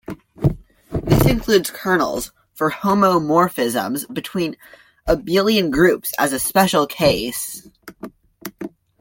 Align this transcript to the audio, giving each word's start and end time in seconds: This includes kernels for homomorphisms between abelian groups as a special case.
This 1.03 1.27
includes 1.27 1.69
kernels 1.69 2.31
for 2.53 2.71
homomorphisms 2.71 4.11
between 4.11 4.57
abelian 5.07 5.69
groups 5.69 6.11
as 6.17 6.33
a 6.33 6.39
special 6.39 6.87
case. 6.87 7.69